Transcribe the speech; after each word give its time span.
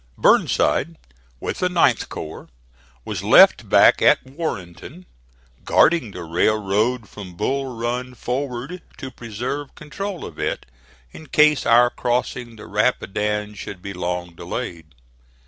Burnside, 0.17 0.97
with 1.39 1.59
the 1.59 1.67
9th 1.67 2.09
corps, 2.09 2.49
was 3.05 3.21
left 3.23 3.69
back 3.69 4.01
at 4.01 4.25
Warrenton, 4.25 5.05
guarding 5.63 6.09
the 6.09 6.23
railroad 6.23 7.07
from 7.07 7.35
Bull 7.37 7.77
Run 7.77 8.15
forward 8.15 8.81
to 8.97 9.11
preserve 9.11 9.75
control 9.75 10.25
of 10.25 10.39
it 10.39 10.65
in 11.11 11.27
case 11.27 11.67
our 11.67 11.91
crossing 11.91 12.55
the 12.55 12.65
Rapidan 12.65 13.53
should 13.53 13.83
be 13.83 13.93
long 13.93 14.33
delayed. 14.33 14.95